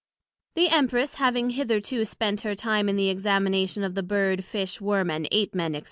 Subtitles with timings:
[0.55, 5.11] The Empress having hitherto spent her time in the Examination of the Bird Fish Worm
[5.11, 5.79] and Ape men, &c.